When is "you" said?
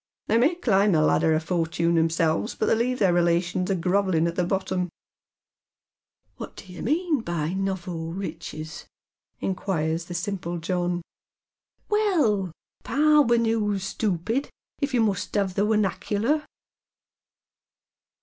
6.73-6.81, 14.91-15.01